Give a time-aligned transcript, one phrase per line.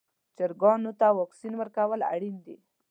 [0.37, 2.55] چرګانو ته واکسین ورکول اړین دي.